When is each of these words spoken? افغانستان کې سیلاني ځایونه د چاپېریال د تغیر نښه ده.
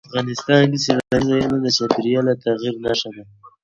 افغانستان 0.09 0.61
کې 0.71 0.77
سیلاني 0.85 1.21
ځایونه 1.29 1.57
د 1.61 1.67
چاپېریال 1.77 2.25
د 2.29 2.33
تغیر 2.43 2.75
نښه 2.85 3.09
ده. 3.15 3.23